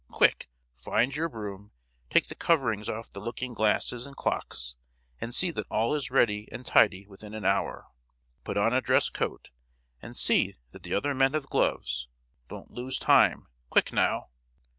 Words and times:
Quick—find 0.09 1.15
your 1.15 1.29
broom; 1.29 1.73
take 2.09 2.25
the 2.25 2.33
coverings 2.33 2.89
off 2.89 3.11
the 3.11 3.19
looking 3.19 3.53
glasses 3.53 4.07
and 4.07 4.15
clocks, 4.15 4.75
and 5.19 5.31
see 5.31 5.51
that 5.51 5.67
all 5.69 5.93
is 5.93 6.09
ready 6.09 6.49
and 6.51 6.65
tidy 6.65 7.05
within 7.05 7.35
an 7.35 7.45
hour. 7.45 7.85
Put 8.43 8.57
on 8.57 8.73
a 8.73 8.81
dress 8.81 9.09
coat, 9.09 9.51
and 10.01 10.15
see 10.15 10.55
that 10.71 10.81
the 10.81 10.95
other 10.95 11.13
men 11.13 11.33
have 11.33 11.45
gloves: 11.49 12.07
don't 12.49 12.71
lose 12.71 12.97
time. 12.97 13.45
Quick, 13.69 13.93
now!" 13.93 14.29